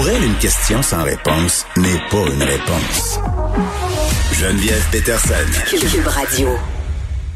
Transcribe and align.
Pour 0.00 0.08
elle, 0.08 0.24
une 0.24 0.38
question 0.38 0.80
sans 0.80 1.04
réponse 1.04 1.66
n'est 1.76 2.00
pas 2.10 2.24
une 2.32 2.42
réponse. 2.42 3.20
Geneviève 4.32 4.82
Peterson. 4.90 5.34
Cube 5.68 6.06
Radio. 6.06 6.48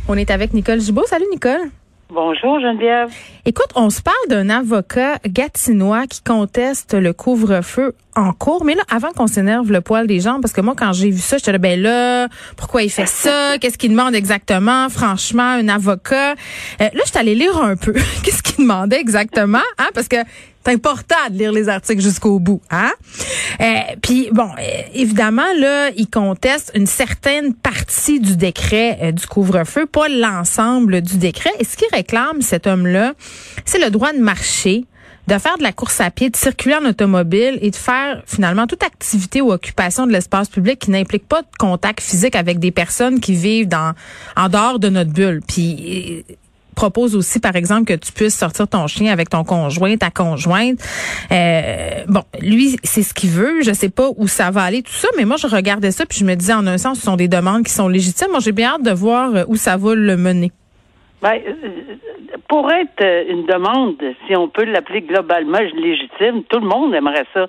On 0.09 0.17
est 0.17 0.31
avec 0.31 0.55
Nicole 0.55 0.81
Gibault. 0.81 1.05
Salut 1.05 1.27
Nicole. 1.31 1.69
Bonjour 2.09 2.61
Geneviève. 2.61 3.11
Écoute, 3.45 3.69
on 3.75 3.91
se 3.91 4.01
parle 4.01 4.17
d'un 4.29 4.49
avocat 4.49 5.19
gatinois 5.27 6.07
qui 6.07 6.23
conteste 6.23 6.95
le 6.95 7.13
couvre-feu 7.13 7.95
en 8.15 8.33
cours. 8.33 8.65
Mais 8.65 8.75
là, 8.75 8.83
avant 8.89 9.11
qu'on 9.11 9.27
s'énerve 9.27 9.73
le 9.73 9.81
poil 9.81 10.07
des 10.07 10.21
gens, 10.21 10.41
parce 10.41 10.55
que 10.55 10.61
moi, 10.61 10.75
quand 10.77 10.93
j'ai 10.93 11.11
vu 11.11 11.19
ça, 11.19 11.37
j'étais 11.37 11.53
là, 11.53 11.59
ben 11.59 11.81
là, 11.81 12.29
pourquoi 12.57 12.83
il 12.83 12.91
fait 12.91 13.09
ça? 13.09 13.59
Qu'est-ce 13.59 13.77
qu'il 13.77 13.91
demande 13.91 14.15
exactement? 14.15 14.89
Franchement, 14.89 15.43
un 15.43 15.69
avocat. 15.69 16.33
Euh, 16.33 16.35
là, 16.79 17.01
je 17.05 17.11
suis 17.11 17.19
allée 17.19 17.35
lire 17.35 17.59
un 17.59 17.77
peu. 17.77 17.93
Qu'est-ce 18.23 18.43
demandait 18.59 19.01
exactement? 19.01 19.59
Hein? 19.79 19.89
Parce 19.95 20.09
que 20.09 20.17
c'est 20.65 20.73
important 20.73 21.17
de 21.31 21.39
lire 21.39 21.53
les 21.53 21.69
articles 21.69 22.01
jusqu'au 22.01 22.39
bout, 22.39 22.63
hein? 22.71 22.93
Euh, 23.61 23.81
Puis 24.03 24.29
bon, 24.33 24.49
euh, 24.59 24.83
évidemment 24.95 25.53
là, 25.59 25.91
il 25.97 26.09
conteste 26.09 26.73
une 26.75 26.87
certaine 26.87 27.55
partie 27.55 28.19
du 28.19 28.37
décret 28.37 28.99
euh, 29.03 29.13
du 29.13 29.27
couvre-feu, 29.27 29.87
pas 29.87 30.09
l'ensemble 30.09 31.03
du 31.03 31.19
décret. 31.19 31.51
Et 31.59 31.65
ce 31.65 31.77
qu'il 31.77 31.89
réclame 31.93 32.41
cet 32.41 32.67
homme-là, 32.67 33.13
c'est 33.65 33.79
le 33.79 33.91
droit 33.91 34.13
de 34.13 34.19
marcher 34.19 34.87
de 35.27 35.39
faire 35.39 35.57
de 35.57 35.63
la 35.63 35.73
course 35.73 36.01
à 36.01 36.11
pied, 36.11 36.29
de 36.29 36.37
circuler 36.37 36.75
en 36.75 36.85
automobile 36.85 37.59
et 37.63 37.71
de 37.71 37.77
faire 37.77 38.23
finalement 38.27 38.67
toute 38.67 38.83
activité 38.83 39.41
ou 39.41 39.53
occupation 39.53 40.07
de 40.07 40.13
l'espace 40.13 40.49
public 40.49 40.79
qui 40.79 40.91
n'implique 40.91 41.27
pas 41.27 41.43
de 41.43 41.49
contact 41.59 42.03
physique 42.03 42.37
avec 42.37 42.59
des 42.59 42.71
personnes 42.71 43.21
qui 43.21 43.35
vivent 43.35 43.69
dans 43.69 43.95
en 44.37 44.49
dehors 44.49 44.79
de 44.79 44.89
notre 44.91 45.13
bulle. 45.13 45.41
Puis 45.47 46.25
propose 46.85 47.17
aussi, 47.17 47.41
par 47.41 47.57
exemple, 47.57 47.87
que 47.87 47.95
tu 47.95 48.13
puisses 48.13 48.39
sortir 48.39 48.69
ton 48.69 48.87
chien 48.87 49.11
avec 49.11 49.31
ton 49.31 49.43
conjoint, 49.43 49.97
ta 49.97 50.11
conjointe. 50.11 50.81
Euh, 51.33 52.05
bon, 52.09 52.21
lui, 52.43 52.77
c'est 52.83 53.03
ce 53.03 53.15
qu'il 53.15 53.31
veut. 53.31 53.63
Je 53.63 53.73
sais 53.73 53.89
pas 53.89 54.09
où 54.19 54.29
ça 54.29 54.51
va 54.51 54.65
aller, 54.65 54.83
tout 54.83 54.93
ça, 54.93 55.09
mais 55.17 55.25
moi, 55.25 55.39
je 55.39 55.47
regardais 55.47 55.93
ça 55.93 56.05
puis 56.05 56.19
je 56.19 56.27
me 56.27 56.35
disais, 56.35 56.53
en 56.53 56.67
un 56.67 56.77
sens, 56.77 56.99
ce 56.99 57.05
sont 57.07 57.17
des 57.17 57.29
demandes 57.29 57.63
qui 57.65 57.73
sont 57.73 57.89
légitimes. 57.89 58.29
Moi, 58.33 58.41
j'ai 58.41 58.53
bien 58.53 58.75
hâte 58.75 58.83
de 58.83 58.91
voir 58.91 59.31
où 59.49 59.57
ça 59.57 59.79
va 59.79 59.95
le 59.95 60.17
mener. 60.19 60.53
Ben, 61.23 61.41
pour 62.49 62.71
être 62.71 63.03
une 63.29 63.47
demande, 63.47 63.97
si 64.27 64.37
on 64.37 64.49
peut 64.49 64.65
l'appeler 64.65 65.01
globalement 65.01 65.61
légitime, 65.75 66.45
tout 66.51 66.61
le 66.61 66.67
monde 66.67 66.95
aimerait 66.95 67.27
ça, 67.33 67.47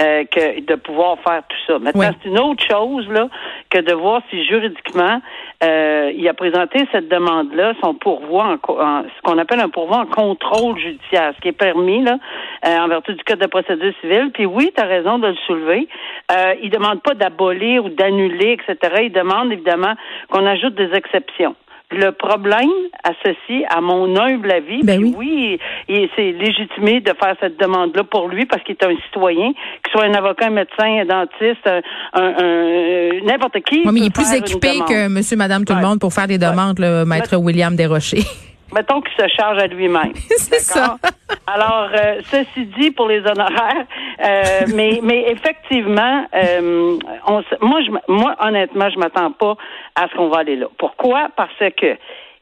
euh, 0.00 0.24
que 0.24 0.60
de 0.64 0.74
pouvoir 0.76 1.18
faire 1.20 1.42
tout 1.46 1.56
ça. 1.66 1.78
Maintenant, 1.78 2.10
c'est 2.22 2.28
une 2.28 2.38
autre 2.38 2.64
chose 2.66 3.06
là 3.10 3.28
que 3.68 3.80
de 3.80 3.92
voir 3.92 4.22
si 4.30 4.44
juridiquement 4.46 5.20
euh, 5.64 6.12
il 6.14 6.28
a 6.28 6.34
présenté 6.34 6.86
cette 6.92 7.08
demande-là, 7.08 7.74
son 7.82 7.94
pourvoi, 7.94 8.58
en, 8.68 9.02
ce 9.02 9.22
qu'on 9.22 9.38
appelle 9.38 9.58
un 9.58 9.68
pourvoi 9.68 9.98
en 9.98 10.06
contrôle 10.06 10.78
judiciaire, 10.78 11.32
ce 11.34 11.40
qui 11.40 11.48
est 11.48 11.52
permis 11.52 12.02
là 12.02 12.18
euh, 12.64 12.78
en 12.78 12.86
vertu 12.86 13.14
du 13.14 13.24
code 13.24 13.40
de 13.40 13.46
procédure 13.46 13.92
civile. 14.00 14.30
Puis 14.32 14.46
oui, 14.46 14.70
tu 14.74 14.80
as 14.80 14.86
raison 14.86 15.18
de 15.18 15.28
le 15.28 15.36
soulever. 15.46 15.88
Euh, 16.30 16.54
il 16.62 16.70
demande 16.70 17.02
pas 17.02 17.14
d'abolir 17.14 17.84
ou 17.84 17.88
d'annuler, 17.88 18.52
etc. 18.52 19.02
Il 19.02 19.12
demande 19.12 19.52
évidemment 19.52 19.94
qu'on 20.30 20.46
ajoute 20.46 20.74
des 20.76 20.92
exceptions. 20.94 21.56
Le 21.90 22.10
problème 22.10 22.68
associé 23.02 23.64
à 23.70 23.80
mon 23.80 24.14
humble 24.14 24.52
avis, 24.52 24.82
ben 24.82 25.02
oui, 25.16 25.58
et 25.88 26.10
c'est 26.14 26.32
légitimé 26.32 27.00
de 27.00 27.14
faire 27.14 27.34
cette 27.40 27.58
demande-là 27.58 28.04
pour 28.04 28.28
lui 28.28 28.44
parce 28.44 28.62
qu'il 28.62 28.76
est 28.78 28.84
un 28.84 28.94
citoyen, 29.06 29.52
qu'il 29.52 29.92
soit 29.92 30.04
un 30.04 30.12
avocat, 30.12 30.48
un 30.48 30.50
médecin, 30.50 31.00
un 31.00 31.06
dentiste, 31.06 31.66
un, 32.12 33.10
n'importe 33.24 33.60
qui. 33.60 33.82
Oui, 33.86 33.92
mais 33.92 34.00
il 34.00 34.06
est 34.06 34.14
plus 34.14 34.34
équipé 34.34 34.80
que 34.86 35.08
monsieur, 35.08 35.38
madame, 35.38 35.64
tout 35.64 35.74
le 35.74 35.80
monde 35.80 35.98
pour 35.98 36.12
faire 36.12 36.26
des 36.26 36.36
demandes, 36.36 36.78
le 36.78 37.04
maître 37.06 37.36
William 37.36 37.74
Desrochers. 37.74 38.24
Mettons 38.74 39.00
qu'il 39.00 39.16
se 39.16 39.28
charge 39.34 39.58
à 39.62 39.66
lui-même. 39.66 40.12
c'est 40.36 40.60
ça. 40.60 40.98
Alors, 41.46 41.88
euh, 41.94 42.20
ceci 42.24 42.66
dit 42.78 42.90
pour 42.90 43.08
les 43.08 43.20
honoraires, 43.20 43.86
euh, 44.24 44.66
mais 44.74 45.00
mais 45.02 45.30
effectivement, 45.30 46.26
euh, 46.34 46.98
on, 47.26 47.42
moi, 47.60 47.80
je, 47.82 47.90
moi 48.08 48.36
honnêtement, 48.40 48.90
je 48.90 48.98
m'attends 48.98 49.32
pas 49.32 49.56
à 49.94 50.08
ce 50.08 50.16
qu'on 50.16 50.28
va 50.28 50.38
aller 50.38 50.56
là. 50.56 50.66
Pourquoi? 50.78 51.28
Parce 51.36 51.58
que 51.58 51.96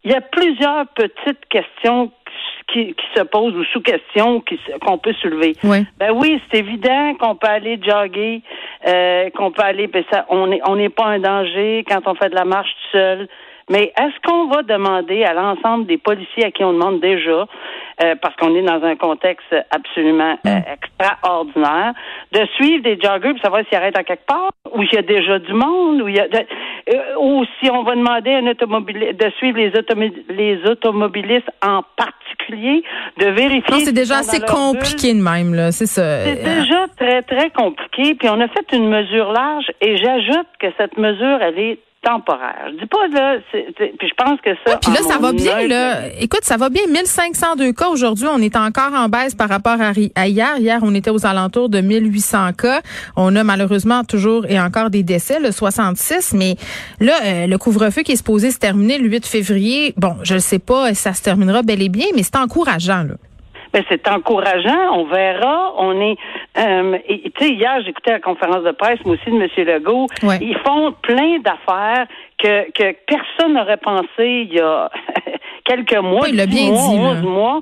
il 0.05 0.13
y 0.13 0.15
a 0.15 0.21
plusieurs 0.21 0.87
petites 0.95 1.47
questions 1.49 2.13
qui, 2.73 2.95
qui 2.95 3.07
se 3.17 3.23
posent 3.23 3.55
ou 3.55 3.65
sous-questions 3.65 4.43
qu'on 4.85 4.99
peut 4.99 5.15
soulever. 5.15 5.57
Oui. 5.65 5.85
Ben 5.99 6.13
oui, 6.13 6.41
c'est 6.51 6.59
évident 6.59 7.15
qu'on 7.15 7.35
peut 7.37 7.49
aller 7.49 7.79
jogger, 7.83 8.43
euh, 8.87 9.31
qu'on 9.31 9.51
peut 9.51 9.63
aller, 9.63 9.87
ben 9.87 10.05
ça, 10.11 10.27
on 10.29 10.49
n'est 10.49 10.61
on 10.67 10.77
n'est 10.77 10.91
pas 10.91 11.07
un 11.07 11.19
danger 11.19 11.85
quand 11.89 12.07
on 12.07 12.15
fait 12.15 12.29
de 12.29 12.35
la 12.35 12.45
marche 12.45 12.71
tout 12.71 12.99
seul. 12.99 13.29
Mais 13.69 13.93
est-ce 13.99 14.15
qu'on 14.25 14.47
va 14.47 14.63
demander 14.63 15.25
à 15.25 15.35
l'ensemble 15.35 15.87
des 15.87 15.99
policiers 15.99 16.45
à 16.45 16.51
qui 16.53 16.63
on 16.63 16.73
demande 16.73 17.01
déjà, 17.01 17.47
euh, 18.03 18.15
parce 18.23 18.37
qu'on 18.37 18.55
est 18.55 18.63
dans 18.63 18.83
un 18.85 18.95
contexte 18.95 19.53
absolument 19.71 20.39
euh, 20.47 20.51
mm. 20.51 20.63
extraordinaire, 20.73 21.93
de 22.33 22.47
suivre 22.55 22.85
des 22.85 22.99
joggers 23.03 23.33
pour 23.33 23.43
savoir 23.43 23.63
s'ils 23.69 23.77
arrêtent 23.77 23.99
à 23.99 24.05
quelque 24.05 24.27
part, 24.27 24.51
ou 24.73 24.85
s'il 24.85 24.95
y 24.95 24.99
a 24.99 25.03
déjà 25.03 25.41
du 25.41 25.53
monde, 25.53 26.03
ou, 26.03 26.09
il 26.09 26.15
y 26.15 26.21
a 26.21 26.27
euh, 26.27 26.99
ou 27.19 27.45
si 27.59 27.69
on 27.69 27.83
va 27.83 27.97
demander 27.97 28.35
à 28.35 28.39
un 28.39 28.47
automobiliste 28.47 29.17
de 29.19 29.31
suivre 29.39 29.59
les, 29.59 29.73
les 30.29 30.71
automobilistes 30.71 31.51
en 31.61 31.83
particulier, 31.97 32.85
de 33.19 33.27
vérifier. 33.27 33.75
Non, 33.75 33.81
c'est 33.81 33.93
déjà 33.93 34.19
assez 34.19 34.41
compliqué 34.41 35.13
de 35.13 35.21
même, 35.21 35.55
là, 35.55 35.73
c'est 35.73 35.87
ça. 35.87 36.21
C'est 36.21 36.45
déjà 36.45 36.87
très, 36.97 37.23
très 37.23 37.51
compliqué. 37.51 38.15
Puis 38.15 38.29
on 38.29 38.41
a 38.41 38.47
fait 38.47 38.73
une 38.73 38.89
mesure 38.89 39.33
large 39.33 39.73
et 39.81 39.97
j'ajoute 39.97 40.47
que 40.61 40.69
cette 40.79 40.97
mesure, 40.97 41.39
elle 41.43 41.59
est 41.59 41.79
temporaire. 42.07 42.69
Je 42.71 42.79
dis 42.79 42.87
pas 42.87 43.09
là, 43.09 43.37
puis 43.53 44.09
je 44.09 44.15
pense 44.15 44.41
que 44.41 44.51
ça. 44.65 44.79
puis 44.79 44.93
là, 44.93 45.01
ça 45.01 45.19
va 45.19 45.33
bien 45.33 45.67
là. 45.67 46.09
Écoute, 46.21 46.45
ça 46.45 46.57
va 46.57 46.69
bien. 46.69 46.83
1502 46.89 47.73
cas 47.73 47.89
aujourd'hui. 47.89 48.27
On 48.31 48.39
est 48.39 48.57
encore 48.57 48.93
en 48.95 49.09
baisse 49.09 49.35
par 49.35 49.49
rapport 49.49 49.79
à, 49.81 49.93
hier. 50.27 50.59
Hier, 50.59 50.79
on 50.83 50.95
était 50.95 51.11
aux 51.11 51.27
alentours 51.27 51.69
de 51.69 51.81
1800 51.81 52.53
cas. 52.53 52.81
On 53.17 53.35
a 53.35 53.43
malheureusement 53.43 54.05
toujours 54.05 54.47
et 54.49 54.61
encore 54.61 54.91
des 54.91 55.03
décès, 55.03 55.41
le 55.41 55.51
66. 55.51 56.35
Mais 56.35 56.55
là, 57.01 57.15
euh, 57.25 57.47
le 57.47 57.59
couvre-feu 57.59 58.03
qui 58.03 58.13
est 58.13 58.17
supposé 58.17 58.51
se 58.51 58.59
terminer 58.59 58.99
le 58.99 59.09
8 59.09 59.27
février. 59.27 59.93
Bon, 59.97 60.17
je 60.23 60.35
ne 60.35 60.39
sais 60.39 60.61
pas, 60.61 60.95
ça 60.95 61.13
se 61.13 61.23
terminera 61.23 61.63
bel 61.63 61.83
et 61.83 61.89
bien, 61.89 62.07
mais 62.15 62.23
c'est 62.23 62.37
encourageant 62.37 63.03
là. 63.03 63.15
Ben, 63.73 63.85
c'est 63.91 64.09
encourageant. 64.09 64.95
On 64.95 65.05
verra. 65.05 65.75
On 65.77 66.01
est. 66.01 66.17
Euh, 66.59 66.99
tu 67.09 67.31
sais, 67.39 67.51
hier, 67.51 67.83
j'écoutais 67.85 68.13
la 68.13 68.21
conférence 68.21 68.65
de 68.65 68.71
presse, 68.71 68.99
moi 69.05 69.15
aussi, 69.15 69.31
de 69.31 69.37
M. 69.37 69.67
Legault. 69.67 70.07
Ils 70.41 70.57
font 70.67 70.93
plein 71.03 71.39
d'affaires 71.39 72.07
que, 72.39 72.71
que 72.73 72.97
personne 73.07 73.55
n'aurait 73.55 73.77
pensé 73.77 74.47
il 74.49 74.55
y 74.55 74.61
a 74.61 74.91
quelques 75.67 75.99
mois, 75.99 76.23
oui, 76.23 76.31
il 76.33 76.47
bien 76.47 76.71
mois, 76.71 77.15
dit, 77.17 77.27
mois. 77.27 77.61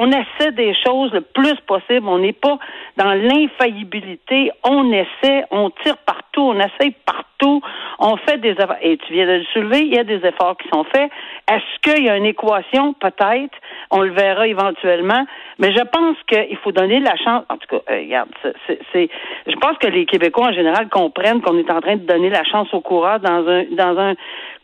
On 0.00 0.10
essaie 0.10 0.52
des 0.52 0.74
choses 0.84 1.12
le 1.12 1.20
plus 1.20 1.56
possible. 1.66 2.06
On 2.06 2.18
n'est 2.18 2.32
pas 2.32 2.58
dans 2.96 3.12
l'infaillibilité. 3.12 4.50
On 4.62 4.90
essaie, 4.92 5.44
on 5.50 5.70
tire 5.82 5.96
partout, 5.98 6.42
on 6.42 6.58
essaie 6.58 6.94
partout. 7.04 7.60
On 7.98 8.16
fait 8.16 8.38
des 8.38 8.50
efforts. 8.50 8.76
Et 8.80 8.96
tu 8.98 9.12
viens 9.12 9.26
de 9.26 9.32
le 9.32 9.44
soulever, 9.52 9.80
il 9.80 9.94
y 9.94 9.98
a 9.98 10.04
des 10.04 10.24
efforts 10.26 10.56
qui 10.56 10.68
sont 10.68 10.84
faits. 10.84 11.10
Est-ce 11.50 11.80
qu'il 11.82 12.04
y 12.04 12.08
a 12.08 12.16
une 12.16 12.26
équation? 12.26 12.94
Peut-être. 12.94 13.54
On 13.90 14.00
le 14.00 14.12
verra 14.12 14.46
éventuellement. 14.46 15.26
Mais 15.58 15.72
je 15.72 15.82
pense 15.82 16.16
qu'il 16.28 16.56
faut 16.58 16.72
donner 16.72 17.00
la 17.00 17.16
chance. 17.16 17.44
En 17.48 17.56
tout 17.56 17.66
cas, 17.68 17.92
euh, 17.92 17.98
regarde, 17.98 18.30
c'est, 18.66 19.08
je 19.46 19.56
pense 19.56 19.76
que 19.78 19.88
les 19.88 20.06
Québécois 20.06 20.48
en 20.48 20.52
général 20.52 20.88
comprennent 20.88 21.42
qu'on 21.42 21.58
est 21.58 21.70
en 21.70 21.80
train 21.80 21.96
de 21.96 22.06
donner 22.06 22.30
la 22.30 22.44
chance 22.44 22.72
aux 22.72 22.80
coureurs 22.80 23.20
dans 23.20 23.46
un 23.46 23.64
dans 23.72 23.98
un 23.98 24.14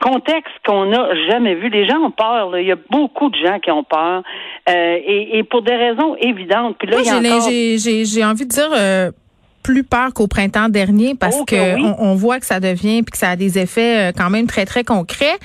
contexte 0.01 0.55
qu'on 0.67 0.87
n'a 0.87 1.15
jamais 1.29 1.55
vu. 1.55 1.69
Les 1.69 1.87
gens 1.87 1.99
ont 1.99 2.11
peur. 2.11 2.51
Il 2.61 2.67
y 2.67 2.73
a 2.73 2.79
beaucoup 2.91 3.31
de 3.31 3.37
gens 3.37 3.59
qui 3.59 3.71
ont 3.71 3.85
peur 3.85 4.23
euh, 4.69 4.99
et, 5.07 5.43
pour 5.45 5.63
des 5.63 5.75
raisons 5.75 6.17
évidentes. 6.17 6.77
Puis 6.79 6.89
là, 6.89 6.99
j'ai 7.03 8.25
envie 8.25 8.47
de 8.47 8.51
dire. 8.51 8.71
Euh, 8.77 9.11
plus 9.63 9.85
peur 9.85 10.15
qu'au 10.15 10.27
printemps 10.27 10.71
dernier 10.71 11.15
parce 11.15 11.37
oh, 11.39 11.45
que 11.45 11.77
on, 12.01 12.15
voit 12.15 12.41
que 12.41 12.47
ça 12.47 12.61
devient 12.61 13.03
puis 13.03 13.13
que 13.13 13.19
ça 13.19 13.29
a 13.29 13.37
des 13.37 13.59
effets 13.59 14.11
quand 14.17 14.31
même 14.31 14.47
très 14.47 14.65
très 14.65 14.85
concrets. 14.85 15.37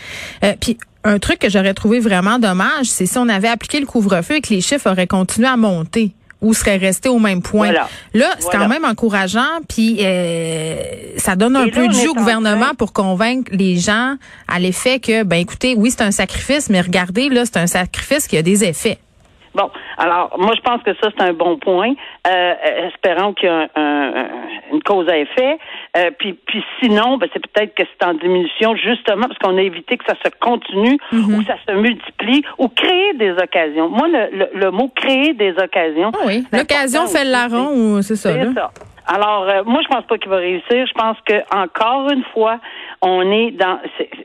puis 0.61 0.77
un 1.03 1.19
truc 1.19 1.39
que 1.39 1.49
j'aurais 1.49 1.73
trouvé 1.73 1.99
vraiment 1.99 2.39
dommage, 2.39 2.85
c'est 2.85 3.05
si 3.05 3.17
on 3.17 3.27
avait 3.27 3.49
appliqué 3.49 3.81
le 3.81 3.85
couvre-feu 3.85 4.35
et 4.37 4.41
que 4.41 4.53
les 4.53 4.61
chiffres 4.61 4.89
auraient 4.89 5.05
continué 5.05 5.49
à 5.49 5.57
monter 5.57 6.13
ou 6.41 6.53
seraient 6.53 6.77
restés 6.77 7.09
au 7.09 7.19
même 7.19 7.41
point. 7.41 7.71
Là, 8.13 8.29
c'est 8.39 8.51
quand 8.51 8.67
même 8.67 8.85
encourageant, 8.85 9.61
puis 9.67 9.97
euh, 10.01 10.75
ça 11.17 11.35
donne 11.35 11.55
un 11.55 11.69
peu 11.69 11.87
de 11.87 11.93
jus 11.93 12.09
au 12.09 12.13
gouvernement 12.13 12.73
pour 12.77 12.93
convaincre 12.93 13.51
les 13.53 13.77
gens 13.77 14.15
à 14.47 14.59
l'effet 14.59 14.99
que, 14.99 15.23
ben 15.23 15.37
écoutez, 15.37 15.75
oui, 15.75 15.91
c'est 15.91 16.03
un 16.03 16.11
sacrifice, 16.11 16.69
mais 16.69 16.81
regardez, 16.81 17.29
là, 17.29 17.45
c'est 17.45 17.57
un 17.57 17.67
sacrifice 17.67 18.27
qui 18.27 18.37
a 18.37 18.41
des 18.41 18.63
effets. 18.63 18.99
Bon, 19.55 19.71
alors 19.97 20.35
moi 20.37 20.51
je 20.55 20.61
pense 20.61 20.83
que 20.83 20.93
ça 21.01 21.09
c'est 21.17 21.23
un 21.23 21.33
bon 21.33 21.57
point. 21.57 21.93
Euh, 22.27 22.53
espérons 22.87 23.33
qu'il 23.33 23.47
y 23.47 23.51
a 23.51 23.69
un, 23.75 24.27
une 24.71 24.83
cause 24.83 25.07
à 25.09 25.17
effet. 25.17 25.57
Euh, 25.97 26.11
puis, 26.17 26.33
puis 26.33 26.63
sinon, 26.81 27.17
ben, 27.17 27.29
c'est 27.33 27.45
peut-être 27.47 27.73
que 27.73 27.83
c'est 27.83 28.05
en 28.05 28.13
diminution 28.13 28.75
justement 28.75 29.27
parce 29.27 29.39
qu'on 29.39 29.57
a 29.57 29.61
évité 29.61 29.97
que 29.97 30.05
ça 30.05 30.15
se 30.23 30.29
continue 30.39 30.97
mhm. 31.11 31.35
ou 31.35 31.43
ça 31.43 31.55
se 31.67 31.73
multiplie 31.73 32.43
ou 32.57 32.67
créer 32.67 33.13
des 33.13 33.31
occasions. 33.31 33.89
Moi 33.89 34.07
le, 34.07 34.49
le, 34.53 34.71
mot 34.71 34.91
créer 34.93 35.33
des 35.33 35.51
occasions. 35.51 36.11
Ah 36.13 36.25
oui, 36.25 36.43
l'occasion 36.51 37.07
fait 37.07 37.23
le 37.23 37.31
larron 37.31 37.69
ou 37.73 38.01
c'est 38.01 38.15
ça. 38.15 38.33
C'est 38.33 38.53
ça. 38.53 38.71
Alors, 39.07 39.43
euh, 39.47 39.63
moi, 39.65 39.81
je 39.83 39.87
pense 39.87 40.05
pas 40.05 40.17
qu'il 40.17 40.29
va 40.29 40.37
réussir. 40.37 40.85
Je 40.87 40.93
pense 40.93 41.17
que 41.25 41.35
encore 41.55 42.09
une 42.09 42.23
fois, 42.33 42.59
On 43.07 43.31
est 43.31 43.51
dans. 43.51 43.79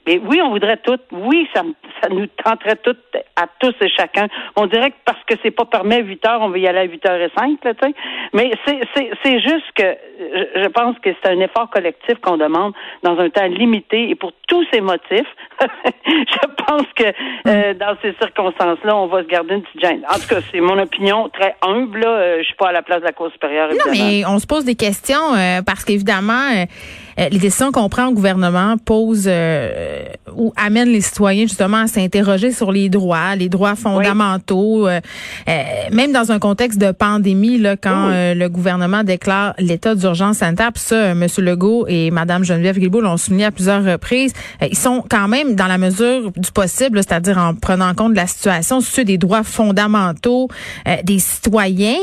oui, 0.06 0.40
on 0.42 0.50
voudrait 0.50 0.78
tout. 0.78 0.98
Oui, 1.12 1.46
ça, 1.54 1.62
ça 2.02 2.08
nous 2.08 2.26
tenterait 2.42 2.76
toutes 2.76 2.98
à 3.36 3.46
tous 3.60 3.74
et 3.82 3.90
chacun. 3.90 4.26
On 4.56 4.66
dirait 4.66 4.90
que 4.90 4.96
parce 5.04 5.22
que 5.26 5.34
c'est 5.42 5.50
pas 5.50 5.66
permis 5.66 5.96
à 5.96 5.98
8 5.98 6.26
heures, 6.26 6.40
on 6.40 6.48
va 6.48 6.56
y 6.56 6.66
aller 6.66 6.78
à 6.78 6.84
8 6.84 7.04
h 7.04 7.28
05 7.36 7.64
là, 7.64 7.74
tu 7.74 7.86
sais. 7.86 7.94
Mais 8.32 8.50
c'est 9.22 9.40
juste 9.40 9.70
que 9.74 9.96
je 10.56 10.68
pense 10.68 10.96
que 11.00 11.10
c'est 11.22 11.30
un 11.30 11.40
effort 11.40 11.68
collectif 11.68 12.18
qu'on 12.22 12.36
demande 12.36 12.72
dans 13.02 13.18
un 13.18 13.28
temps 13.28 13.46
limité 13.46 14.08
et 14.08 14.14
pour 14.14 14.32
tous 14.48 14.64
ces 14.72 14.80
motifs. 14.80 15.28
je 16.06 16.64
pense 16.66 16.86
que 16.96 17.04
euh, 17.48 17.74
dans 17.74 17.96
ces 18.02 18.14
circonstances-là, 18.14 18.96
on 18.96 19.06
va 19.06 19.22
se 19.22 19.28
garder 19.28 19.54
une 19.54 19.62
petite 19.62 19.80
gêne. 19.80 20.02
En 20.08 20.14
tout 20.14 20.28
cas, 20.28 20.40
c'est 20.50 20.60
mon 20.60 20.78
opinion 20.78 21.28
très 21.28 21.54
humble. 21.62 22.00
Là. 22.00 22.08
Euh, 22.08 22.38
je 22.40 22.44
suis 22.44 22.54
pas 22.54 22.68
à 22.68 22.72
la 22.72 22.82
place 22.82 23.00
de 23.00 23.06
la 23.06 23.12
Cour 23.12 23.30
supérieure. 23.32 23.70
Non, 23.70 23.92
mais 23.92 24.24
on 24.26 24.38
se 24.38 24.46
pose 24.46 24.64
des 24.64 24.74
questions 24.74 25.34
euh, 25.34 25.60
parce 25.62 25.84
qu'évidemment, 25.84 26.66
les 27.18 27.38
décisions 27.38 27.72
qu'on 27.72 27.88
prend 27.88 28.08
au 28.08 28.12
gouvernement 28.12 28.69
posent 28.76 29.30
ou 30.36 30.52
amènent 30.56 30.88
les 30.88 31.00
citoyens 31.00 31.44
justement 31.44 31.78
à 31.78 31.86
s'interroger 31.86 32.52
sur 32.52 32.72
les 32.72 32.88
droits, 32.88 33.36
les 33.36 33.48
droits 33.48 33.74
fondamentaux. 33.74 34.88
même 35.92 36.12
dans 36.12 36.32
un 36.32 36.38
contexte 36.38 36.78
de 36.78 36.92
pandémie, 36.92 37.58
là, 37.58 37.76
quand 37.76 38.10
le 38.10 38.48
gouvernement 38.48 39.04
déclare 39.04 39.54
l'état 39.58 39.94
d'urgence 39.94 40.38
sanitaire, 40.38 40.72
puis 40.72 40.82
ça, 40.82 41.10
M. 41.10 41.26
Legault 41.38 41.86
et 41.88 42.10
Mme 42.10 42.44
Geneviève 42.44 42.78
Guilbeault 42.78 43.00
l'ont 43.00 43.16
souligné 43.16 43.46
à 43.46 43.50
plusieurs 43.50 43.84
reprises, 43.84 44.32
ils 44.62 44.76
sont 44.76 45.04
quand 45.08 45.28
même 45.28 45.54
dans 45.54 45.66
la 45.66 45.78
mesure 45.78 46.32
du 46.36 46.50
possible, 46.52 46.98
c'est-à-dire 46.98 47.38
en 47.38 47.54
prenant 47.54 47.94
compte 47.94 48.12
de 48.12 48.16
la 48.16 48.26
situation, 48.26 48.80
ceux 48.80 49.04
des 49.04 49.18
droits 49.18 49.42
fondamentaux 49.42 50.48
euh, 50.86 50.96
des 51.04 51.18
citoyens. 51.18 51.98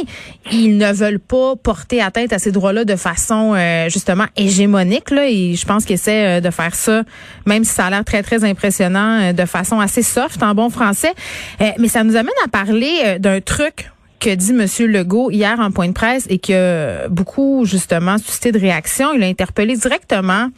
Ils 0.51 0.77
ne 0.77 0.91
veulent 0.91 1.19
pas 1.19 1.55
porter 1.55 2.01
atteinte 2.01 2.33
à 2.33 2.39
ces 2.39 2.51
droits-là 2.51 2.85
de 2.85 2.95
façon 2.95 3.53
euh, 3.55 3.89
justement 3.89 4.25
hégémonique. 4.35 5.11
Là, 5.11 5.29
et 5.29 5.55
je 5.55 5.65
pense 5.65 5.85
qu'ils 5.85 5.95
essaient 5.95 6.37
euh, 6.37 6.41
de 6.47 6.53
faire 6.53 6.75
ça, 6.75 7.03
même 7.45 7.63
si 7.63 7.73
ça 7.73 7.85
a 7.85 7.89
l'air 7.89 8.05
très, 8.05 8.23
très 8.23 8.43
impressionnant, 8.43 9.33
de 9.33 9.45
façon 9.45 9.79
assez 9.79 10.03
soft 10.03 10.41
en 10.43 10.53
bon 10.53 10.69
français. 10.69 11.13
mais 11.77 11.87
ça 11.87 12.03
nous 12.03 12.15
amène 12.15 12.33
à 12.43 12.47
parler 12.47 13.17
d'un 13.19 13.41
truc 13.41 13.91
que 14.19 14.33
dit 14.33 14.51
M. 14.51 14.91
Legault 14.91 15.31
hier 15.31 15.59
en 15.59 15.71
point 15.71 15.87
de 15.87 15.93
presse 15.93 16.25
et 16.29 16.39
qui 16.39 16.53
a 16.53 17.07
beaucoup 17.09 17.65
justement 17.65 18.17
suscité 18.17 18.51
de 18.51 18.59
réactions. 18.59 19.13
Il 19.13 19.23
a 19.23 19.27
interpellé 19.27 19.75
directement 19.75 20.49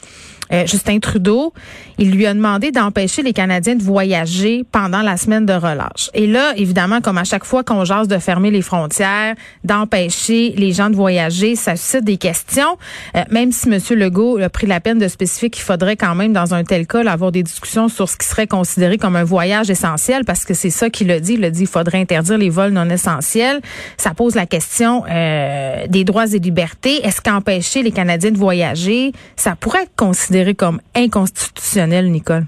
euh, 0.52 0.66
Justin 0.66 0.98
Trudeau, 0.98 1.52
il 1.98 2.10
lui 2.12 2.26
a 2.26 2.34
demandé 2.34 2.70
d'empêcher 2.72 3.22
les 3.22 3.32
Canadiens 3.32 3.76
de 3.76 3.82
voyager 3.82 4.64
pendant 4.72 5.02
la 5.02 5.16
semaine 5.16 5.46
de 5.46 5.52
relâche. 5.52 6.10
Et 6.14 6.26
là, 6.26 6.54
évidemment, 6.56 7.00
comme 7.00 7.18
à 7.18 7.24
chaque 7.24 7.44
fois 7.44 7.62
qu'on 7.62 7.84
jase 7.84 8.08
de 8.08 8.18
fermer 8.18 8.50
les 8.50 8.62
frontières, 8.62 9.34
d'empêcher 9.64 10.54
les 10.56 10.72
gens 10.72 10.90
de 10.90 10.96
voyager, 10.96 11.56
ça 11.56 11.76
suscite 11.76 12.04
des 12.04 12.16
questions. 12.16 12.78
Euh, 13.16 13.22
même 13.30 13.52
si 13.52 13.68
M. 13.68 13.78
Legault 13.98 14.38
a 14.38 14.48
pris 14.48 14.66
la 14.66 14.80
peine 14.80 14.98
de 14.98 15.08
spécifier 15.08 15.50
qu'il 15.50 15.62
faudrait 15.62 15.96
quand 15.96 16.14
même, 16.14 16.32
dans 16.32 16.54
un 16.54 16.64
tel 16.64 16.86
cas, 16.86 17.04
avoir 17.10 17.32
des 17.32 17.42
discussions 17.42 17.88
sur 17.88 18.08
ce 18.08 18.16
qui 18.16 18.26
serait 18.26 18.46
considéré 18.46 18.98
comme 18.98 19.16
un 19.16 19.24
voyage 19.24 19.68
essentiel, 19.70 20.24
parce 20.24 20.44
que 20.44 20.54
c'est 20.54 20.70
ça 20.70 20.90
qu'il 20.90 21.10
a 21.10 21.20
dit. 21.20 21.34
Il 21.34 21.44
a 21.44 21.50
dit 21.50 21.60
qu'il 21.60 21.68
faudrait 21.68 22.00
interdire 22.00 22.38
les 22.38 22.50
vols 22.50 22.72
non 22.72 22.88
essentiels. 22.88 23.60
Ça 23.96 24.14
pose 24.14 24.34
la 24.34 24.46
question 24.46 25.04
euh, 25.10 25.86
des 25.88 26.04
droits 26.04 26.26
et 26.32 26.38
libertés. 26.38 27.04
Est-ce 27.04 27.20
qu'empêcher 27.20 27.82
les 27.82 27.92
Canadiens 27.92 28.30
de 28.30 28.38
voyager, 28.38 29.12
ça 29.36 29.56
pourrait 29.56 29.82
être 29.82 29.96
considéré 29.96 30.39
comme 30.54 30.80
inconstitutionnel, 30.94 32.10
Nicole? 32.10 32.44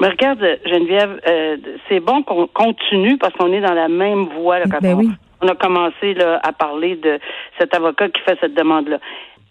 Mais 0.00 0.08
regarde, 0.08 0.58
Geneviève, 0.64 1.20
euh, 1.28 1.56
c'est 1.88 2.00
bon 2.00 2.22
qu'on 2.22 2.46
continue 2.46 3.18
parce 3.18 3.34
qu'on 3.34 3.52
est 3.52 3.60
dans 3.60 3.74
la 3.74 3.88
même 3.88 4.28
voie. 4.40 4.60
Ben 4.80 5.16
on, 5.42 5.48
a 5.48 5.54
commencé 5.54 6.16
à 6.20 6.52
parler 6.52 6.96
de 6.96 7.18
cet 7.58 7.74
avocat 7.74 8.08
qui 8.08 8.20
fait 8.22 8.36
cette 8.40 8.54
demande-là. 8.54 8.98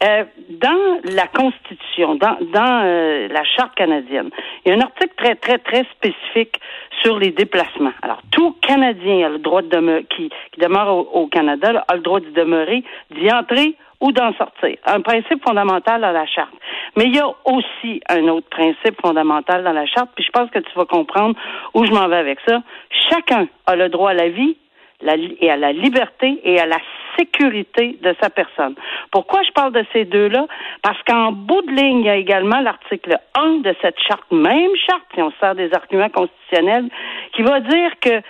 Euh, 0.02 0.24
dans 0.50 1.02
la 1.04 1.28
Constitution, 1.28 2.16
dans, 2.16 2.38
euh, 2.64 3.28
la 3.28 3.44
Charte 3.44 3.76
canadienne, 3.76 4.30
il 4.66 4.70
y 4.70 4.72
a 4.74 4.78
un 4.78 4.82
article 4.82 5.14
très, 5.18 5.36
très, 5.36 5.58
très 5.58 5.84
spécifique 5.92 6.58
sur 7.02 7.20
les 7.20 7.32
déplacements. 7.32 7.92
Alors, 8.02 8.22
tout 8.32 8.56
Canadien 8.62 9.26
a 9.26 9.30
le 9.30 9.40
droit 9.40 9.62
de 9.62 9.68
demeurer, 9.68 10.06
qui, 10.16 10.30
demeure 10.58 11.14
au, 11.14 11.28
Canada 11.28 11.84
a 11.86 11.96
le 11.96 12.02
droit 12.02 12.22
d'y 12.22 12.32
demeurer, 12.32 12.84
d'y 13.12 13.30
entrer 13.30 13.76
ou 14.02 14.12
d'en 14.12 14.34
sortir. 14.34 14.78
Un 14.86 15.02
principe 15.02 15.44
fondamental 15.46 16.02
dans 16.02 16.12
la 16.12 16.26
charte. 16.26 16.54
Mais 16.96 17.06
il 17.06 17.16
y 17.16 17.20
a 17.20 17.28
aussi 17.46 18.02
un 18.10 18.28
autre 18.28 18.48
principe 18.50 19.00
fondamental 19.02 19.64
dans 19.64 19.74
la 19.74 19.86
charte, 19.86 20.10
puis 20.16 20.24
je 20.24 20.32
pense 20.32 20.50
que 20.50 20.60
tu 20.60 20.72
vas 20.76 20.86
comprendre 20.86 21.36
où 21.74 21.86
je 21.86 21.92
m'en 21.92 22.08
vais 22.08 22.18
avec 22.18 22.40
ça. 22.48 22.62
Chacun 23.10 23.48
a 23.66 23.76
le 23.76 23.90
droit 23.90 24.12
à 24.12 24.14
la 24.14 24.30
vie 24.30 24.58
et 25.02 25.50
à 25.50 25.58
la 25.58 25.72
liberté 25.72 26.40
et 26.44 26.60
à 26.60 26.66
la 26.66 26.78
sécurité 27.18 27.98
de 28.02 28.16
sa 28.22 28.30
personne. 28.30 28.76
Pourquoi 29.12 29.42
je 29.44 29.52
parle 29.52 29.74
de 29.74 29.84
ces 29.94 30.06
deux-là? 30.06 30.46
Parce 30.82 31.02
qu'en 31.04 31.32
bout 31.32 31.62
de 31.64 31.72
ligne, 31.72 32.00
il 32.02 32.06
y 32.06 32.10
a 32.10 32.16
également 32.16 32.60
l'article 32.60 33.18
1 33.36 33.60
de 33.60 33.76
cette 33.82 34.00
charte, 34.08 34.30
même 34.32 34.76
charte, 34.88 35.04
si 35.14 35.22
on 35.22 35.32
sert 35.40 35.56
des 35.56 35.74
arguments 35.74 36.10
constitutionnels, 36.10 36.90
qui 37.34 37.42
va 37.42 37.60
dire 37.60 37.92
que 38.02 38.22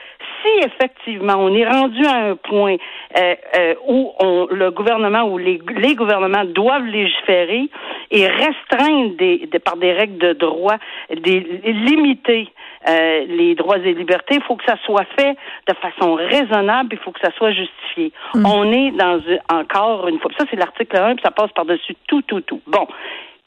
si 0.41 0.65
effectivement 0.65 1.35
on 1.37 1.53
est 1.53 1.67
rendu 1.67 2.05
à 2.05 2.29
un 2.29 2.35
point 2.35 2.77
euh, 3.17 3.35
euh, 3.57 3.75
où 3.87 4.13
on, 4.19 4.47
le 4.49 4.71
gouvernement 4.71 5.23
ou 5.23 5.37
les, 5.37 5.59
gouvernements 5.95 6.45
doivent 6.45 6.85
légiférer 6.85 7.69
et 8.11 8.27
restreindre 8.27 9.15
des, 9.17 9.49
par 9.63 9.77
des 9.77 9.91
règles 9.91 10.17
de 10.17 10.33
droit, 10.33 10.77
des, 11.09 11.39
limiter 11.65 12.47
euh, 12.87 13.25
les 13.27 13.55
droits 13.55 13.77
et 13.77 13.93
libertés, 13.93 14.35
il 14.35 14.43
faut 14.43 14.55
que 14.55 14.65
ça 14.65 14.77
soit 14.85 15.05
fait 15.17 15.35
de 15.67 15.73
façon 15.75 16.15
raisonnable, 16.15 16.89
il 16.93 16.99
faut 16.99 17.11
que 17.11 17.19
ça 17.19 17.31
soit 17.37 17.51
justifié. 17.51 18.13
Mm. 18.35 18.45
On 18.45 18.71
est 18.71 18.91
dans 18.91 19.19
encore 19.51 20.07
une 20.07 20.19
fois, 20.19 20.31
ça 20.37 20.45
c'est 20.49 20.55
l'article 20.55 20.97
1, 20.97 21.15
puis 21.15 21.23
ça 21.23 21.31
passe 21.31 21.51
par-dessus 21.51 21.95
tout, 22.07 22.21
tout, 22.21 22.41
tout. 22.41 22.61
Bon, 22.67 22.87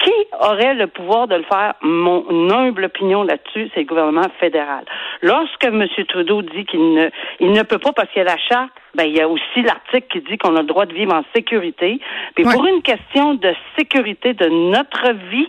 qui 0.03 0.13
aurait 0.41 0.75
le 0.75 0.87
pouvoir 0.89 1.29
de 1.29 1.37
le 1.37 1.45
faire? 1.45 1.75
Mon 1.81 2.51
humble 2.51 2.85
opinion 2.85 3.23
là-dessus, 3.23 3.71
c'est 3.73 3.81
le 3.81 3.87
gouvernement 3.87 4.27
fédéral. 4.41 4.85
Lorsque 5.23 5.65
M. 5.65 5.87
Trudeau 6.09 6.43
dit 6.43 6.65
qu'il 6.65 6.95
ne, 6.95 7.09
il 7.41 7.53
ne 7.53 7.63
peut 7.63 7.79
pas 7.79 7.93
parce 7.93 8.11
qu'il 8.11 8.19
y 8.19 8.27
a 8.27 8.29
la 8.29 8.39
charte, 8.39 8.73
ben, 8.95 9.05
il 9.05 9.17
y 9.17 9.21
a 9.21 9.29
aussi 9.29 9.63
l'article 9.65 10.07
qui 10.11 10.21
dit 10.21 10.37
qu'on 10.37 10.55
a 10.57 10.61
le 10.61 10.67
droit 10.67 10.85
de 10.85 10.93
vivre 10.93 11.15
en 11.15 11.23
sécurité. 11.35 11.99
Puis 12.35 12.45
pour 12.45 12.67
une 12.67 12.83
question 12.83 13.35
de 13.35 13.55
sécurité 13.77 14.35
de 14.35 14.49
notre 14.49 15.13
vie, 15.31 15.49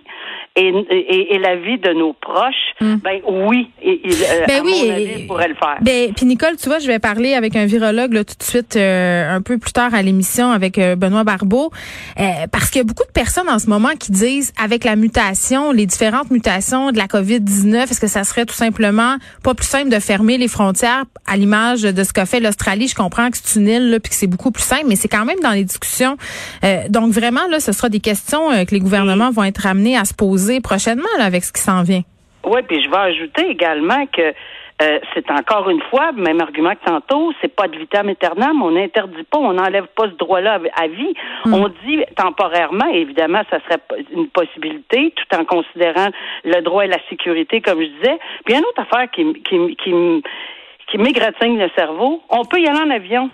et, 0.56 1.36
et, 1.36 1.40
la 1.40 1.56
vie 1.56 1.80
de 1.80 1.94
nos 1.94 2.14
proches, 2.14 2.54
hmm. 2.80 2.98
ben 2.98 3.22
oui, 3.28 3.72
il, 3.84 4.00
euh, 4.06 4.46
ben 4.48 4.62
oui, 4.64 5.26
pourrait 5.28 5.48
le 5.48 5.56
faire. 5.56 5.78
Ben, 5.82 6.14
puis 6.14 6.28
Nicole, 6.28 6.58
tu 6.58 6.70
vois, 6.70 6.78
je 6.78 6.86
vais 6.86 7.00
parler 7.00 7.34
avec 7.34 7.56
un 7.56 7.66
virologue 7.66 8.14
là, 8.14 8.24
tout 8.24 8.36
de 8.38 8.44
suite 8.44 8.76
euh, 8.76 9.36
un 9.36 9.42
peu 9.42 9.58
plus 9.58 9.74
tard 9.74 9.96
à 9.96 10.04
l'émission 10.04 10.52
avec 10.52 10.78
euh, 10.78 10.96
Benoît 10.96 11.24
Barbeau, 11.24 11.72
parce 12.52 12.70
qu'il 12.70 12.80
y 12.80 12.82
a 12.82 12.84
beaucoup 12.84 13.06
de 13.06 13.12
personnes 13.12 13.50
en 13.50 13.58
ce 13.58 13.68
moment 13.68 13.96
qui 14.00 14.12
disent, 14.12 14.54
avec 14.64 14.84
la 14.84 14.96
mutation, 14.96 15.72
les 15.72 15.88
différentes 15.88 16.30
mutations 16.30 16.92
de 16.92 16.98
la 16.98 17.06
COVID-19, 17.06 17.84
est-ce 17.84 18.00
que 18.00 18.08
ça 18.08 18.24
serait 18.24 18.46
tout 18.46 18.54
simplement 18.54 19.16
pas 19.44 19.56
plus 19.56 19.63
simple 19.66 19.90
de 19.90 20.00
fermer 20.00 20.38
les 20.38 20.48
frontières 20.48 21.04
à 21.26 21.38
l'image 21.38 21.82
de 21.82 22.04
ce 22.04 22.14
qu'a 22.14 22.26
fait 22.26 22.40
l'Australie? 22.40 22.88
Je 22.88 22.96
comprends 22.96 23.30
que 23.30 23.38
c'est 23.42 23.60
une 23.60 23.68
île, 23.68 23.92
là, 23.92 24.00
puis 24.00 24.10
que 24.10 24.16
c'est 24.16 24.28
beaucoup 24.28 24.52
plus 24.52 24.64
simple, 24.64 24.86
mais 24.88 24.96
c'est 24.96 25.08
quand 25.08 25.26
même 25.26 25.40
dans 25.42 25.52
les 25.52 25.64
discussions. 25.64 26.18
donc 26.90 27.12
vraiment, 27.12 27.48
là, 27.50 27.60
ce 27.60 27.72
sera 27.72 27.90
des 27.90 28.00
questions 28.00 28.50
que 28.66 28.72
les 28.72 28.80
gouvernements 28.80 29.32
vont 29.32 29.44
être 29.44 29.66
amenés 29.66 29.98
à 29.98 30.06
se 30.06 30.14
poser 30.14 30.62
prochainement 30.62 31.04
avec 31.20 31.44
ce 31.44 31.52
qui 31.52 31.62
s'en 31.62 31.84
vient. 31.84 32.04
Oui, 32.46 32.62
puis 32.68 32.84
je 32.84 32.90
vais 32.90 32.98
ajouter 32.98 33.48
également 33.50 34.06
que 34.08 34.34
euh, 34.82 35.00
c'est 35.14 35.30
encore 35.30 35.70
une 35.70 35.82
fois, 35.84 36.12
même 36.14 36.42
argument 36.42 36.72
que 36.72 36.84
tantôt, 36.86 37.32
c'est 37.42 37.54
pas 37.54 37.68
de 37.68 37.78
vitam 37.78 38.10
aeternam, 38.10 38.62
on 38.62 38.72
n'interdit 38.72 39.24
pas, 39.24 39.38
on 39.38 39.54
n'enlève 39.54 39.88
pas 39.96 40.06
ce 40.06 40.16
droit-là 40.16 40.60
à 40.76 40.88
vie. 40.88 41.14
Hmm. 41.46 41.54
On 41.54 41.68
dit 41.86 42.04
temporairement, 42.16 42.88
évidemment, 42.92 43.44
ça 43.50 43.60
serait 43.62 43.82
une 44.12 44.28
possibilité, 44.30 45.14
tout 45.16 45.38
en 45.38 45.46
considérant 45.46 46.10
le 46.44 46.62
droit 46.62 46.86
et 46.86 46.88
la 46.88 46.98
sécurité, 47.08 47.62
comme 47.62 47.82
je 47.82 47.88
disais. 47.88 48.20
Puis 48.46 48.56
une 48.56 48.66
autre 48.66 48.82
affaire 48.82 49.10
qui, 49.12 49.34
qui, 49.44 49.76
qui, 49.76 49.94
qui 50.88 50.98
m'égratigne 50.98 51.60
le 51.60 51.70
cerveau, 51.78 52.22
on 52.30 52.44
peut 52.44 52.60
y 52.60 52.68
aller 52.68 52.80
en 52.80 52.90
avion, 52.90 53.30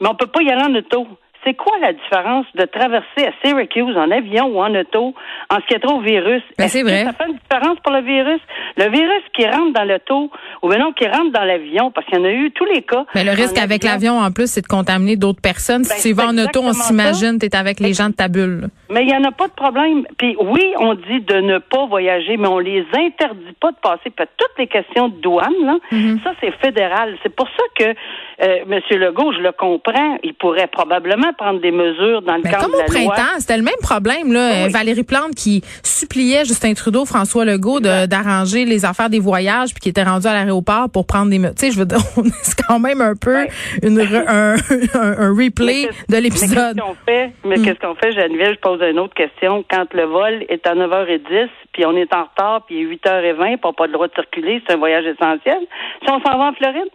mais 0.00 0.08
on 0.08 0.14
peut 0.14 0.26
pas 0.26 0.42
y 0.42 0.50
aller 0.50 0.62
en 0.62 0.74
auto. 0.74 1.06
C'est 1.44 1.54
quoi 1.54 1.72
la 1.80 1.92
différence 1.92 2.46
de 2.54 2.64
traverser 2.66 3.26
à 3.26 3.32
Syracuse 3.42 3.96
en 3.96 4.10
avion 4.10 4.46
ou 4.46 4.60
en 4.60 4.74
auto 4.74 5.14
en 5.50 5.56
ce 5.56 5.66
qui 5.66 5.74
est 5.74 5.86
au 5.86 6.00
virus? 6.00 6.42
Ben, 6.58 6.68
c'est 6.68 6.82
vrai. 6.82 7.04
Ça 7.04 7.12
fait 7.12 7.30
une 7.30 7.38
différence 7.38 7.78
pour 7.82 7.92
le 7.92 8.02
virus? 8.02 8.40
Le 8.76 8.90
virus 8.90 9.22
qui 9.34 9.46
rentre 9.46 9.72
dans 9.72 9.84
l'auto 9.84 10.30
ou 10.62 10.68
bien 10.68 10.78
non, 10.78 10.92
qui 10.92 11.06
rentre 11.06 11.32
dans 11.32 11.44
l'avion, 11.44 11.90
parce 11.90 12.06
qu'il 12.06 12.18
y 12.18 12.20
en 12.20 12.24
a 12.24 12.30
eu 12.30 12.50
tous 12.50 12.66
les 12.66 12.82
cas. 12.82 13.04
Mais 13.14 13.24
le 13.24 13.30
risque 13.30 13.58
avec 13.58 13.84
l'avion, 13.84 14.18
en 14.18 14.30
plus, 14.30 14.50
c'est 14.50 14.60
de 14.60 14.66
contaminer 14.66 15.16
d'autres 15.16 15.40
personnes. 15.40 15.84
si 15.84 15.90
ben, 15.90 16.02
tu 16.02 16.12
vas 16.12 16.30
en 16.30 16.38
auto, 16.38 16.60
on 16.62 16.72
s'imagine, 16.72 17.38
tu 17.38 17.46
es 17.46 17.56
avec 17.56 17.80
les 17.80 17.94
gens 17.94 18.08
de 18.08 18.14
ta 18.14 18.28
bulle. 18.28 18.68
Mais 18.90 19.02
il 19.02 19.06
n'y 19.06 19.16
en 19.16 19.24
a 19.24 19.32
pas 19.32 19.48
de 19.48 19.52
problème. 19.52 20.04
Puis 20.18 20.36
oui, 20.38 20.74
on 20.78 20.94
dit 20.94 21.20
de 21.20 21.40
ne 21.40 21.58
pas 21.58 21.86
voyager, 21.86 22.36
mais 22.36 22.48
on 22.48 22.58
les 22.58 22.84
interdit 22.92 23.54
pas 23.60 23.70
de 23.70 23.76
passer. 23.82 24.10
Puis 24.10 24.26
toutes 24.36 24.58
les 24.58 24.66
questions 24.66 25.08
de 25.08 25.16
douane, 25.20 25.54
là, 25.64 25.76
mm-hmm. 25.92 26.22
ça, 26.22 26.32
c'est 26.40 26.52
fédéral. 26.60 27.16
C'est 27.22 27.34
pour 27.34 27.48
ça 27.48 27.62
que 27.76 27.84
euh, 27.84 28.64
M. 28.70 28.80
Legault, 28.98 29.32
je 29.32 29.40
le 29.40 29.52
comprends, 29.52 30.18
il 30.22 30.34
pourrait 30.34 30.66
probablement 30.66 31.29
prendre 31.32 31.60
des 31.60 31.70
mesures 31.70 32.22
dans 32.22 32.36
le 32.36 32.42
ben, 32.42 32.50
cadre 32.50 32.64
comme 32.64 32.72
de 32.72 32.78
la 32.78 32.84
au 32.84 32.86
printemps, 32.88 33.38
c'était 33.38 33.56
le 33.56 33.62
même 33.62 33.74
problème 33.82 34.32
là. 34.32 34.66
Oui. 34.66 34.72
Valérie 34.72 35.02
Plante 35.04 35.34
qui 35.34 35.62
suppliait 35.82 36.44
Justin 36.44 36.74
Trudeau, 36.74 37.04
François 37.04 37.44
Legault 37.44 37.80
d'arranger 37.80 38.64
les 38.64 38.84
affaires 38.84 39.10
des 39.10 39.18
voyages, 39.20 39.70
puis 39.72 39.80
qui 39.80 39.88
était 39.88 40.02
rendu 40.02 40.26
à 40.26 40.32
l'aéroport 40.32 40.88
pour 40.92 41.06
prendre 41.06 41.30
des, 41.30 41.38
tu 41.38 41.48
sais, 41.56 41.70
je 41.70 41.78
veux 41.78 41.84
dire, 41.86 41.98
c'est 42.42 42.60
quand 42.66 42.78
même 42.78 43.00
un 43.00 43.14
peu 43.14 43.46
une 43.82 43.98
re- 43.98 44.24
un, 44.28 44.54
un, 44.94 45.18
un 45.18 45.30
replay 45.30 45.86
de 45.86 45.90
Mais 46.10 46.20
l'épisode. 46.20 46.76
qu'est-ce 46.76 46.86
qu'on 46.86 46.96
fait? 47.06 47.32
Mais 47.44 47.56
Hmm. 47.56 47.64
qu'est-ce 47.64 47.78
qu'on 47.80 47.94
fait, 47.94 48.12
Geneviève? 48.12 48.54
Je 48.54 48.60
pose 48.60 48.80
une 48.90 48.98
autre 48.98 49.14
question. 49.14 49.64
Quand 49.70 49.92
le 49.94 50.04
vol 50.04 50.44
est 50.48 50.66
à 50.66 50.74
9h10, 50.74 51.48
puis 51.72 51.84
on 51.84 51.96
est 51.96 52.12
en 52.14 52.24
retard, 52.24 52.62
puis 52.66 52.76
il 52.80 52.82
est 52.82 52.94
8h20, 52.96 53.36
puis 53.36 53.58
on 53.64 53.68
n'a 53.68 53.72
pas 53.74 53.86
le 53.86 53.92
droit 53.92 54.08
de 54.08 54.12
circuler, 54.14 54.62
c'est 54.66 54.74
un 54.74 54.78
voyage 54.78 55.04
essentiel. 55.06 55.58
Si 56.04 56.10
on 56.10 56.20
s'en 56.20 56.38
va 56.38 56.44
en 56.46 56.52
Floride? 56.54 56.88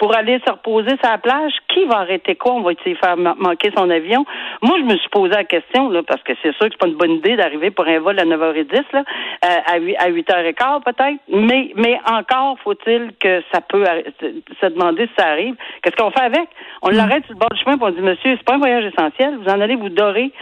Pour 0.00 0.16
aller 0.16 0.40
se 0.46 0.50
reposer 0.50 0.96
sur 1.00 1.10
la 1.10 1.18
plage, 1.18 1.52
qui 1.68 1.84
va 1.84 1.98
arrêter 1.98 2.34
quoi? 2.34 2.54
On 2.54 2.62
va 2.62 2.72
essayer 2.72 2.94
de 2.94 2.98
faire 2.98 3.16
ma- 3.16 3.34
manquer 3.38 3.70
son 3.76 3.88
avion. 3.90 4.24
Moi, 4.62 4.78
je 4.78 4.84
me 4.84 4.96
suis 4.96 5.08
posé 5.10 5.32
la 5.34 5.44
question, 5.44 5.90
là, 5.90 6.02
parce 6.02 6.22
que 6.22 6.32
c'est 6.42 6.52
sûr 6.56 6.66
que 6.66 6.72
c'est 6.72 6.78
pas 6.80 6.88
une 6.88 6.96
bonne 6.96 7.12
idée 7.12 7.36
d'arriver 7.36 7.70
pour 7.70 7.86
un 7.86 8.00
vol 8.00 8.18
à 8.18 8.24
9h10, 8.24 8.82
là, 8.94 9.04
euh, 9.44 9.48
à, 9.66 9.76
8, 9.78 9.96
à 9.98 10.10
8h15 10.10 10.82
peut-être. 10.84 11.20
Mais, 11.28 11.70
mais 11.76 12.00
encore 12.10 12.56
faut-il 12.64 13.12
que 13.20 13.42
ça 13.52 13.60
peut 13.60 13.84
se- 14.20 14.26
se 14.60 14.66
demander 14.66 15.06
si 15.06 15.12
ça 15.18 15.28
arrive. 15.28 15.54
Qu'est-ce 15.82 15.96
qu'on 15.96 16.10
fait 16.10 16.24
avec? 16.24 16.48
On 16.82 16.88
l'arrête 16.88 17.24
sur 17.26 17.34
le 17.34 17.38
bord 17.38 17.50
du 17.50 17.60
chemin 17.60 17.76
et 17.76 17.78
on 17.82 17.90
dit, 17.90 18.00
monsieur, 18.00 18.36
c'est 18.36 18.44
pas 18.44 18.54
un 18.54 18.58
voyage 18.58 18.84
essentiel. 18.86 19.36
Vous 19.36 19.48
en 19.50 19.60
allez 19.60 19.76
vous 19.76 19.90
dorer 19.90 20.32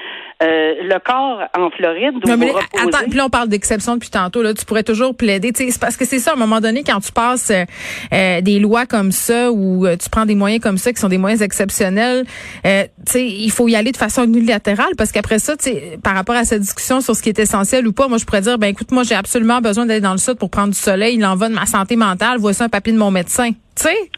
euh, 0.43 0.75
le 0.83 0.99
corps 1.05 1.41
en 1.57 1.71
Floride. 1.71 2.15
Non, 2.27 2.37
mais 2.37 2.51
vous 2.51 2.57
là, 2.57 2.63
reposer. 2.63 2.97
attends, 2.97 3.09
puis 3.09 3.19
là, 3.19 3.27
on 3.27 3.31
parle 3.31 3.49
d'exception 3.49 3.95
depuis 3.95 4.11
tantôt. 4.11 4.43
Là, 4.43 4.55
tu 4.55 4.65
pourrais 4.65 4.85
toujours 4.85 5.17
plaider. 5.17 5.53
C'est 5.55 5.81
parce 5.81 5.97
que 5.97 6.05
c'est 6.05 6.21
ça, 6.21 6.31
à 6.31 6.35
un 6.35 6.37
moment 6.37 6.61
donné, 6.61 6.85
quand 6.85 7.01
tu 7.01 7.11
passes 7.11 7.51
euh, 7.51 7.65
euh, 8.13 8.41
des 8.41 8.61
lois 8.61 8.87
comme 8.87 9.11
ça 9.11 9.51
ou 9.51 9.87
euh, 9.87 9.97
tu 9.97 10.09
prends 10.11 10.27
des 10.27 10.37
moyens 10.37 10.63
comme 10.63 10.79
ça 10.79 10.93
qui 10.93 11.01
sont 11.01 11.09
des 11.09 11.19
moyens 11.19 11.43
exceptionnels, 11.43 12.25
euh, 12.67 12.85
tu 13.07 13.13
sais, 13.13 13.27
il 13.27 13.51
faut 13.51 13.67
y 13.69 13.75
aller 13.75 13.91
de 13.91 13.97
façon 13.97 14.25
unilatérale 14.25 14.95
parce 14.97 15.11
qu'après 15.11 15.39
ça, 15.39 15.57
tu 15.57 15.71
sais, 15.71 15.99
par 16.03 16.15
rapport 16.15 16.37
à 16.37 16.45
cette 16.45 16.61
discussion 16.61 17.01
sur 17.01 17.17
ce 17.17 17.23
qui 17.23 17.31
est 17.31 17.39
essentiel 17.39 17.87
ou 17.87 17.93
pas, 17.93 18.07
moi, 18.09 18.19
je 18.19 18.25
pourrais 18.25 18.43
dire, 18.43 18.59
ben 18.59 18.69
écoute, 18.69 18.93
moi, 18.93 19.03
j'ai 19.03 19.17
absolument 19.17 19.61
besoin 19.61 19.87
d'aller 19.87 20.01
dans 20.01 20.13
le 20.13 20.19
sud 20.19 20.35
pour 20.35 20.51
prendre 20.51 20.73
du 20.73 20.79
soleil. 20.79 21.17
Il 21.17 21.27
en 21.27 21.35
va 21.35 21.49
de 21.49 21.55
ma 21.55 21.67
santé 21.67 21.97
mentale. 21.97 22.39
Voici 22.39 22.63
un 22.63 22.69
papier 22.69 22.93
de 22.93 22.99
mon 22.99 23.11
médecin. 23.11 23.51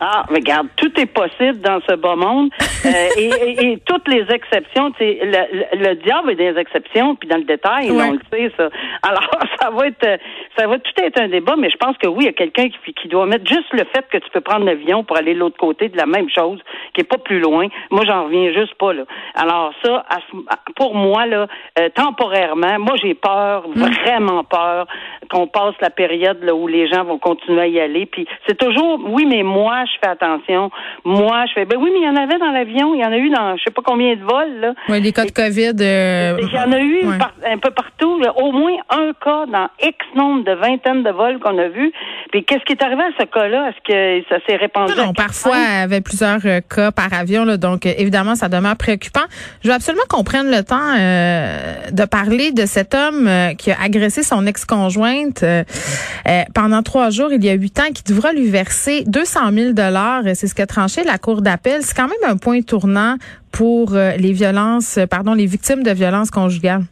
Ah, 0.00 0.24
regarde, 0.28 0.68
tout 0.76 0.90
est 0.98 1.06
possible 1.06 1.60
dans 1.60 1.80
ce 1.88 1.94
bas 1.96 2.16
monde. 2.16 2.50
Euh, 2.82 3.08
et, 3.18 3.26
et- 3.28 3.72
et 3.72 3.78
toutes 3.84 4.08
les 4.08 4.24
exceptions, 4.32 4.90
le, 4.98 5.20
le, 5.22 5.86
le 5.90 5.94
diable 5.96 6.30
est 6.30 6.34
des 6.36 6.58
exceptions, 6.58 7.14
puis 7.14 7.28
dans 7.28 7.36
le 7.36 7.44
détail, 7.44 7.90
Ouais. 7.90 8.04
on 8.08 8.12
le 8.12 8.20
sait, 8.32 8.50
ça. 8.56 8.70
Alors, 9.02 9.28
ça 9.60 9.68
va 9.68 9.86
être, 9.88 10.18
ça 10.56 10.66
va 10.66 10.78
tout 10.78 10.90
être 11.02 11.20
un 11.20 11.28
débat, 11.28 11.56
mais 11.58 11.68
je 11.68 11.76
pense 11.76 11.94
que 11.98 12.08
oui, 12.08 12.20
il 12.20 12.24
y 12.24 12.28
a 12.28 12.32
quelqu'un 12.32 12.70
qui, 12.70 12.94
qui 12.94 13.08
doit 13.08 13.26
mettre 13.26 13.46
juste 13.46 13.70
le 13.72 13.84
fait 13.94 14.06
que 14.10 14.16
tu 14.16 14.30
peux 14.32 14.40
prendre 14.40 14.64
l'avion 14.64 15.04
pour 15.04 15.18
aller 15.18 15.34
de 15.34 15.38
l'autre 15.40 15.58
côté 15.58 15.90
de 15.90 15.96
la 15.98 16.06
même 16.06 16.30
chose, 16.30 16.58
qui 16.94 17.02
est 17.02 17.04
pas 17.04 17.18
plus 17.18 17.38
loin. 17.38 17.66
Moi, 17.90 18.04
j'en 18.06 18.24
reviens 18.24 18.50
juste 18.54 18.74
pas, 18.76 18.94
là. 18.94 19.02
Alors, 19.34 19.74
ça, 19.84 20.06
à 20.08 20.16
ce- 20.32 20.72
pour 20.76 20.94
moi, 20.94 21.26
là, 21.26 21.48
euh, 21.78 21.90
temporairement, 21.90 22.78
moi, 22.78 22.94
j'ai 23.02 23.12
peur, 23.12 23.64
vraiment 23.68 24.42
peur, 24.42 24.86
qu'on 25.30 25.46
passe 25.46 25.74
la 25.80 25.90
période 25.90 26.38
là, 26.42 26.54
où 26.54 26.66
les 26.66 26.88
gens 26.88 27.04
vont 27.04 27.18
continuer 27.18 27.60
à 27.60 27.66
y 27.66 27.80
aller. 27.80 28.06
Puis 28.06 28.26
c'est 28.46 28.58
toujours, 28.58 29.00
oui, 29.06 29.26
mais 29.26 29.42
moi, 29.42 29.84
je 29.86 29.92
fais 30.02 30.10
attention. 30.10 30.70
Moi, 31.04 31.44
je 31.48 31.52
fais, 31.54 31.64
ben 31.64 31.78
oui, 31.80 31.90
mais 31.92 32.00
il 32.00 32.04
y 32.04 32.08
en 32.08 32.16
avait 32.22 32.38
dans 32.38 32.50
l'avion, 32.50 32.94
il 32.94 33.00
y 33.00 33.04
en 33.04 33.12
a 33.12 33.16
eu 33.18 33.30
dans 33.30 33.56
je 33.56 33.62
sais 33.64 33.70
pas 33.70 33.82
combien 33.84 34.14
de 34.16 34.22
vols, 34.22 34.60
là. 34.60 34.72
Ouais, 34.88 35.00
les 35.00 35.12
cas 35.12 35.24
de 35.24 35.30
COVID. 35.30 35.72
euh, 35.80 36.36
Il 36.42 36.52
y 36.52 36.58
en 36.58 36.72
a 36.72 36.80
eu 36.80 37.06
ouais. 37.06 37.18
par- 37.18 37.32
un 37.46 37.58
peu 37.58 37.70
partout, 37.70 38.18
là, 38.20 38.32
au 38.36 38.52
moins 38.52 38.72
un 38.90 39.12
cas 39.24 39.46
dans 39.46 39.68
X 39.82 39.96
nombre 40.16 40.44
de 40.44 40.52
vingtaines 40.52 41.02
de 41.02 41.10
vols 41.10 41.38
qu'on 41.38 41.58
a 41.58 41.68
vus. 41.68 41.92
Puis 42.32 42.44
qu'est-ce 42.44 42.64
qui 42.64 42.72
est 42.72 42.82
arrivé 42.82 43.02
à 43.02 43.10
ce 43.18 43.24
cas-là? 43.26 43.70
Est-ce 43.70 43.80
que 44.22 44.28
ça 44.28 44.36
s'est 44.46 44.56
répandu? 44.56 44.92
Non, 44.96 45.04
non, 45.06 45.10
à 45.10 45.14
parfois, 45.14 45.56
il 45.56 45.80
y 45.80 45.82
avait 45.84 46.00
plusieurs 46.00 46.40
euh, 46.44 46.60
cas 46.60 46.90
par 46.90 47.12
avion, 47.12 47.44
là, 47.44 47.56
donc 47.56 47.86
euh, 47.86 47.92
évidemment, 47.98 48.34
ça 48.34 48.48
demeure 48.48 48.76
préoccupant. 48.76 49.20
Je 49.62 49.68
veux 49.68 49.74
absolument 49.74 50.04
qu'on 50.08 50.24
prenne 50.24 50.50
le 50.50 50.62
temps 50.64 50.94
de 51.92 52.04
parler 52.06 52.52
de 52.52 52.66
cet 52.66 52.94
homme 52.94 53.28
qui 53.58 53.70
a 53.70 53.76
agressé 53.82 54.22
son 54.22 54.46
ex-conjointe 54.46 55.19
euh, 55.42 55.64
euh, 56.28 56.42
pendant 56.54 56.82
trois 56.82 57.10
jours, 57.10 57.32
il 57.32 57.44
y 57.44 57.48
a 57.48 57.54
huit 57.54 57.78
ans, 57.78 57.90
qui 57.94 58.02
devra 58.02 58.32
lui 58.32 58.48
verser 58.48 59.04
200 59.06 59.40
000 59.52 59.72
dollars. 59.72 60.22
C'est 60.34 60.46
ce 60.46 60.54
qu'a 60.54 60.66
tranché 60.66 61.04
la 61.04 61.18
Cour 61.18 61.42
d'appel. 61.42 61.82
C'est 61.82 61.96
quand 61.96 62.08
même 62.08 62.30
un 62.30 62.36
point 62.36 62.62
tournant 62.62 63.16
pour 63.52 63.94
euh, 63.94 64.16
les 64.16 64.32
violences, 64.32 64.98
pardon, 65.08 65.34
les 65.34 65.46
victimes 65.46 65.82
de 65.82 65.90
violences 65.90 66.30
conjugales. 66.30 66.84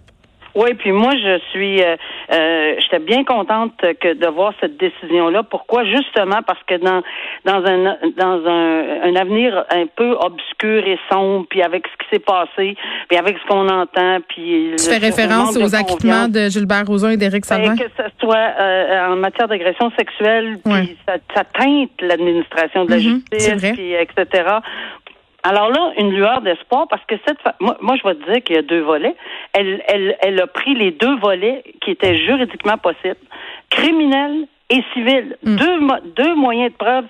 Oui, 0.58 0.74
puis 0.74 0.90
moi 0.92 1.12
je 1.12 1.38
suis, 1.52 1.80
euh, 1.80 1.94
euh, 2.32 2.74
j'étais 2.80 2.98
bien 2.98 3.22
contente 3.24 3.72
que 4.00 4.14
de 4.14 4.26
voir 4.26 4.52
cette 4.60 4.76
décision-là. 4.76 5.44
Pourquoi? 5.44 5.84
Justement 5.84 6.40
parce 6.46 6.62
que 6.66 6.74
dans 6.74 7.00
dans 7.44 7.64
un 7.64 7.96
dans 8.16 8.40
un, 8.48 9.02
un 9.08 9.14
avenir 9.16 9.64
un 9.70 9.86
peu 9.86 10.10
obscur 10.20 10.84
et 10.86 10.98
sombre, 11.10 11.46
puis 11.48 11.62
avec 11.62 11.84
ce 11.86 11.92
qui 12.04 12.10
s'est 12.16 12.24
passé, 12.24 12.76
puis 13.08 13.16
avec 13.18 13.36
ce 13.38 13.46
qu'on 13.46 13.68
entend, 13.68 14.18
puis 14.28 14.72
Tu 14.76 14.84
fais 14.90 14.98
référence 14.98 15.56
aux 15.56 15.74
acquittements 15.74 16.26
de 16.28 16.48
Gilbert 16.48 16.86
Rozon 16.86 17.10
et 17.10 17.16
d'Éric 17.16 17.44
Salvin? 17.44 17.74
Ben, 17.74 17.78
que 17.78 17.90
ce 17.96 18.08
soit 18.20 18.36
euh, 18.58 19.12
en 19.12 19.16
matière 19.16 19.46
d'agression 19.48 19.92
sexuelle, 19.96 20.56
Ouais. 20.66 20.82
puis 20.82 20.96
ça, 21.06 21.14
ça 21.34 21.44
teinte 21.44 21.90
l'administration 22.00 22.84
de 22.84 22.90
la 22.90 22.96
Mhm, 22.96 23.02
justice, 23.30 23.72
puis 23.74 23.92
etc. 23.94 24.42
Alors 25.45 25.71
là, 25.71 25.92
une 25.99 26.11
lueur 26.12 26.40
d'espoir, 26.42 26.87
parce 26.88 27.02
que 27.07 27.14
cette 27.26 27.40
fa- 27.42 27.54
moi, 27.61 27.76
moi, 27.80 27.95
je 27.97 28.07
vais 28.07 28.14
te 28.16 28.25
dire 28.33 28.42
qu'il 28.42 28.57
y 28.57 28.59
a 28.59 28.62
deux 28.62 28.80
volets. 28.83 29.14
Elle, 29.52 29.83
elle, 29.87 30.16
elle 30.21 30.40
a 30.40 30.47
pris 30.47 30.75
les 30.75 30.90
deux 30.90 31.16
volets 31.18 31.62
qui 31.83 31.92
étaient 31.92 32.16
juridiquement 32.18 32.76
possibles, 32.76 33.16
criminel 33.71 34.47
et 34.71 34.83
civil. 34.92 35.37
Mm. 35.45 35.57
Deux, 35.57 35.80
mo- 35.80 36.00
deux 36.16 36.35
moyens 36.35 36.73
de 36.73 36.76
preuve 36.76 37.04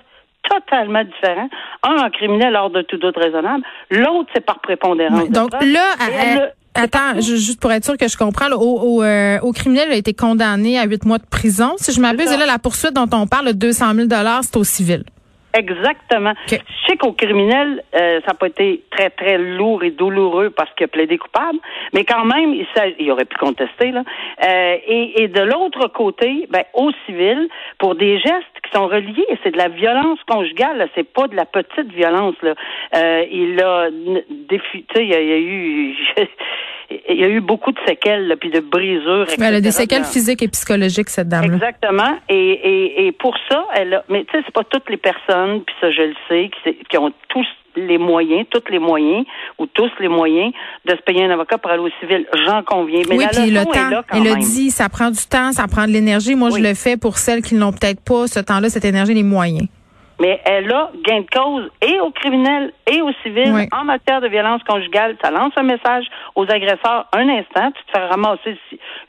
totalement 0.49 1.03
différents. 1.03 1.49
Un 1.83 1.97
en 2.05 2.09
criminel 2.09 2.55
hors 2.55 2.69
de 2.69 2.81
tout 2.83 2.97
doute 2.97 3.17
raisonnable, 3.17 3.63
l'autre 3.91 4.29
c'est 4.33 4.45
par 4.45 4.59
prépondérance. 4.59 5.27
De 5.27 5.33
donc 5.33 5.49
preuve. 5.51 5.71
là, 5.71 5.85
elle 6.21 6.53
attends, 6.75 7.19
ju- 7.19 7.37
juste 7.37 7.59
pour 7.59 7.71
être 7.71 7.83
sûr 7.83 7.97
que 7.97 8.07
je 8.07 8.15
comprends, 8.17 8.47
là, 8.47 8.57
au, 8.57 8.79
au, 8.99 9.03
euh, 9.03 9.37
au 9.41 9.51
criminel 9.51 9.87
il 9.89 9.93
a 9.93 9.97
été 9.97 10.13
condamné 10.13 10.79
à 10.79 10.85
huit 10.85 11.03
mois 11.05 11.17
de 11.17 11.25
prison. 11.25 11.73
Si 11.77 11.91
je 11.91 11.99
m'abuse, 11.99 12.31
là, 12.37 12.45
la 12.45 12.57
poursuite 12.59 12.93
dont 12.93 13.07
on 13.11 13.27
parle, 13.27 13.47
le 13.47 13.53
200 13.53 13.93
000 13.95 14.07
c'est 14.43 14.57
au 14.57 14.63
civil. 14.63 15.03
Exactement. 15.53 16.33
Je 16.47 16.57
sais 16.87 16.97
qu'au 16.97 17.13
criminel, 17.13 17.83
euh, 17.95 18.19
ça 18.21 18.27
n'a 18.27 18.33
pas 18.35 18.47
été 18.47 18.83
très, 18.91 19.09
très 19.09 19.37
lourd 19.37 19.83
et 19.83 19.89
douloureux 19.89 20.51
parce 20.51 20.71
qu'il 20.75 20.85
a 20.85 20.87
plaidé 20.87 21.17
coupable, 21.17 21.57
mais 21.93 22.05
quand 22.05 22.23
même, 22.23 22.53
il, 22.53 22.67
il 22.99 23.11
aurait 23.11 23.25
pu 23.25 23.37
contester. 23.37 23.91
Là. 23.91 24.03
Euh, 24.45 24.77
et, 24.87 25.23
et 25.23 25.27
de 25.27 25.41
l'autre 25.41 25.87
côté, 25.87 26.47
ben, 26.51 26.63
au 26.73 26.91
civil, 27.05 27.49
pour 27.79 27.95
des 27.95 28.19
gestes 28.19 28.45
qui 28.63 28.71
sont 28.71 28.87
reliés, 28.87 29.25
c'est 29.43 29.51
de 29.51 29.57
la 29.57 29.69
violence 29.69 30.19
conjugale, 30.27 30.87
c'est 30.93 31.11
pas 31.11 31.27
de 31.27 31.35
la 31.35 31.45
petite 31.45 31.91
violence. 31.91 32.35
Là. 32.43 32.53
Euh, 32.95 33.25
il 33.31 33.61
a 33.61 33.89
défi, 34.29 34.85
il 34.95 35.09
y 35.09 35.15
a, 35.15 35.21
il 35.21 35.27
y 35.27 35.33
a 35.33 35.37
eu... 35.37 35.97
Il 37.09 37.19
y 37.19 37.23
a 37.23 37.27
eu 37.27 37.39
beaucoup 37.39 37.71
de 37.71 37.79
séquelles, 37.85 38.27
là, 38.27 38.35
puis 38.35 38.49
de 38.49 38.61
brisures. 38.61 39.27
Elle 39.37 39.43
a 39.55 39.61
des 39.61 39.67
etc. 39.67 39.71
séquelles 39.71 40.03
physiques 40.05 40.41
et 40.41 40.47
psychologiques, 40.47 41.09
cette 41.09 41.27
dame-là. 41.27 41.55
Exactement. 41.55 42.17
Et, 42.29 42.35
et, 42.35 43.07
et 43.07 43.11
pour 43.11 43.35
ça, 43.47 43.63
elle 43.75 43.93
a, 43.93 44.03
mais 44.09 44.25
tu 44.25 44.31
sais, 44.31 44.43
c'est 44.45 44.53
pas 44.53 44.63
toutes 44.63 44.89
les 44.89 44.97
personnes, 44.97 45.61
puis 45.61 45.75
ça 45.79 45.91
je 45.91 46.01
le 46.01 46.15
sais, 46.27 46.49
qui, 46.63 46.75
qui 46.89 46.97
ont 46.97 47.11
tous 47.27 47.45
les 47.75 47.97
moyens, 47.97 48.45
tous 48.49 48.63
les 48.71 48.79
moyens, 48.79 49.25
ou 49.57 49.65
tous 49.67 49.91
les 49.99 50.07
moyens 50.07 50.51
de 50.85 50.91
se 50.91 51.01
payer 51.03 51.25
un 51.25 51.29
avocat 51.31 51.57
pour 51.57 51.71
aller 51.71 51.81
au 51.81 51.89
civil. 51.99 52.25
J'en 52.45 52.63
conviens. 52.63 53.01
Mais 53.09 53.17
oui, 53.17 53.23
la 53.23 53.29
puis 53.29 53.51
le 53.51 53.63
temps, 53.65 53.89
là 53.89 54.03
elle 54.11 54.27
a 54.27 54.35
même. 54.35 54.39
dit, 54.39 54.71
ça 54.71 54.89
prend 54.89 55.11
du 55.11 55.25
temps, 55.29 55.51
ça 55.51 55.67
prend 55.67 55.85
de 55.85 55.91
l'énergie. 55.91 56.35
Moi, 56.35 56.49
je 56.49 56.61
le 56.61 56.73
fais 56.73 56.97
pour 56.97 57.17
celles 57.17 57.41
qui 57.41 57.55
n'ont 57.55 57.71
peut-être 57.71 58.01
pas 58.03 58.27
ce 58.27 58.39
temps-là, 58.39 58.69
cette 58.69 58.85
énergie, 58.85 59.13
les 59.13 59.23
moyens. 59.23 59.67
Mais 60.19 60.41
elle 60.45 60.71
a 60.71 60.91
gain 61.05 61.21
de 61.21 61.27
cause 61.31 61.69
et 61.81 61.99
au 62.01 62.11
criminel 62.11 62.73
et 62.91 63.01
au 63.01 63.11
civil 63.23 63.51
Oui. 63.53 63.67
en 63.71 63.85
matière 63.85 64.19
de 64.21 64.27
violence 64.27 64.61
conjugale. 64.63 65.15
Ça 65.23 65.31
lance 65.31 65.53
un 65.55 65.63
message 65.63 66.05
aux 66.35 66.43
agresseurs. 66.43 67.07
Un 67.13 67.29
instant, 67.29 67.71
tu 67.71 67.83
te 67.85 67.91
fais 67.97 68.05
ramasser 68.05 68.57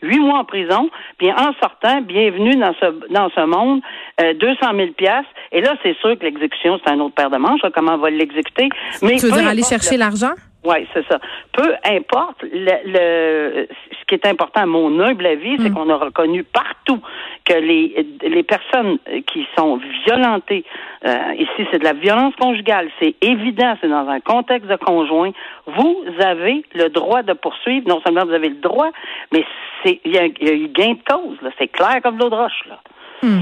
huit 0.03 0.21
mois 0.21 0.39
en 0.39 0.45
prison, 0.45 0.89
puis 1.19 1.31
en 1.33 1.53
sortant, 1.61 2.01
bienvenue 2.03 2.57
dans 2.57 2.75
ce 2.81 3.13
dans 3.13 3.29
ce 3.31 3.45
monde, 3.45 3.81
euh, 4.21 4.35
200 4.35 4.57
000 4.77 4.89
pièces. 4.97 5.27
Et 5.53 5.61
là, 5.61 5.75
c'est 5.83 5.97
sûr 5.99 6.19
que 6.19 6.25
l'exécution, 6.25 6.79
c'est 6.85 6.93
un 6.93 7.01
autre 7.01 7.15
paire 7.15 7.31
de 7.31 7.37
manches. 7.39 7.61
comment 7.75 7.95
on 7.95 7.99
va 7.99 8.11
l'exécuter 8.11 8.69
Mais 9.03 9.17
Tu 9.17 9.27
veux 9.27 9.33
dire 9.33 9.49
aller 9.49 9.63
chercher 9.63 9.97
l'argent? 9.97 10.33
Oui, 10.65 10.87
c'est 10.93 11.07
ça. 11.09 11.19
Peu 11.53 11.75
importe, 11.85 12.43
le, 12.43 12.73
le- 12.85 13.67
ce 13.99 14.05
qui 14.07 14.15
est 14.15 14.27
important 14.27 14.61
à 14.63 14.67
mon 14.67 15.01
humble 15.01 15.25
avis, 15.27 15.57
c'est 15.59 15.73
qu'on 15.73 15.89
a 15.89 15.97
reconnu 15.97 16.45
partout 16.45 17.01
que 17.47 17.55
les, 17.55 18.07
les 18.23 18.43
personnes 18.43 18.99
qui 19.27 19.47
sont 19.57 19.81
violentées, 20.05 20.65
euh, 21.07 21.15
ici 21.39 21.67
c'est 21.71 21.79
de 21.79 21.85
la 21.85 21.95
violence 21.95 22.35
conjugale, 22.37 22.91
c'est 23.01 23.15
évident, 23.23 23.75
c'est 23.81 23.89
dans 23.89 24.07
un 24.09 24.21
contexte 24.21 24.69
de 24.69 24.77
conjoint, 24.77 25.31
vous 25.67 26.05
avez 26.21 26.63
le 26.75 26.89
droit 26.89 27.23
de 27.23 27.33
poursuivre, 27.33 27.89
non 27.89 28.01
seulement 28.05 28.27
vous 28.27 28.35
avez 28.35 28.51
le 28.51 28.57
droit, 28.57 28.91
mais 29.33 29.45
c'est 29.83 30.01
il 30.05 30.13
y, 30.15 30.19
a, 30.19 30.27
il 30.27 30.47
y 30.47 30.51
a 30.51 30.55
eu 30.55 30.69
gain 30.69 30.93
de 30.93 31.03
cause, 31.11 31.41
là, 31.41 31.51
c'est 31.59 31.69
clair 31.69 32.01
comme 32.03 32.19
l'eau 32.19 32.29
de 32.29 32.35
roche. 32.35 32.63
Là. 32.69 32.79
Hmm. 33.23 33.41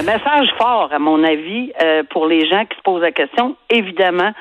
Un 0.00 0.02
message 0.04 0.48
fort, 0.56 0.88
à 0.92 0.98
mon 0.98 1.22
avis, 1.22 1.72
euh, 1.82 2.02
pour 2.08 2.26
les 2.26 2.48
gens 2.48 2.64
qui 2.64 2.76
se 2.78 2.82
posent 2.82 3.02
la 3.02 3.12
question, 3.12 3.56
évidemment, 3.68 4.32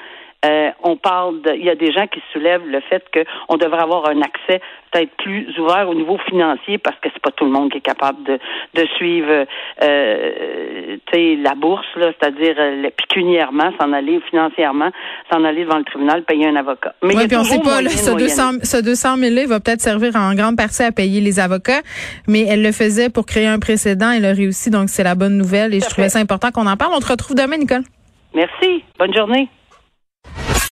Euh, 0.43 0.71
on 0.83 0.97
parle 0.97 1.41
de, 1.41 1.53
il 1.53 1.63
y 1.63 1.69
a 1.69 1.75
des 1.75 1.91
gens 1.91 2.07
qui 2.07 2.19
soulèvent 2.33 2.65
le 2.65 2.81
fait 2.81 3.03
qu'on 3.13 3.57
devrait 3.57 3.83
avoir 3.83 4.09
un 4.09 4.21
accès 4.21 4.59
peut-être 4.91 5.11
plus 5.17 5.47
ouvert 5.59 5.87
au 5.87 5.93
niveau 5.93 6.17
financier 6.27 6.79
parce 6.79 6.95
que 6.97 7.09
c'est 7.13 7.21
pas 7.21 7.29
tout 7.29 7.45
le 7.45 7.51
monde 7.51 7.71
qui 7.71 7.77
est 7.77 7.81
capable 7.81 8.23
de, 8.23 8.39
de 8.73 8.87
suivre 8.97 9.45
euh, 9.83 10.97
la 11.13 11.53
bourse, 11.53 11.85
c'est-à-dire 11.95 12.55
euh, 12.57 12.89
pécuniairement, 12.97 13.71
s'en 13.79 13.93
aller 13.93 14.19
financièrement, 14.31 14.89
s'en 15.31 15.43
aller 15.43 15.63
devant 15.63 15.77
le 15.77 15.83
tribunal, 15.83 16.23
payer 16.23 16.47
un 16.47 16.55
avocat. 16.55 16.95
Mais 17.03 17.13
puis 17.27 17.37
on 17.37 17.43
sait 17.43 17.59
pas, 17.59 17.81
là, 17.83 17.89
ce, 17.91 18.11
200, 18.11 18.63
ce 18.63 18.81
200 18.81 19.17
000 19.17 19.35
là, 19.35 19.45
va 19.45 19.59
peut-être 19.59 19.81
servir 19.81 20.15
en 20.15 20.33
grande 20.33 20.57
partie 20.57 20.81
à 20.81 20.91
payer 20.91 21.21
les 21.21 21.39
avocats, 21.39 21.81
mais 22.27 22.45
elle 22.49 22.63
le 22.63 22.71
faisait 22.71 23.09
pour 23.09 23.27
créer 23.27 23.47
un 23.47 23.59
précédent, 23.59 24.09
elle 24.09 24.25
a 24.25 24.33
réussi, 24.33 24.71
donc 24.71 24.89
c'est 24.89 25.03
la 25.03 25.13
bonne 25.13 25.37
nouvelle 25.37 25.75
et 25.75 25.79
je 25.79 25.89
trouvais 25.89 26.09
ça 26.09 26.17
important 26.17 26.49
qu'on 26.49 26.65
en 26.65 26.77
parle. 26.77 26.93
On 26.95 26.99
te 26.99 27.11
retrouve 27.11 27.35
demain, 27.35 27.57
Nicole. 27.57 27.83
Merci. 28.33 28.83
Bonne 28.97 29.13
journée. 29.13 29.47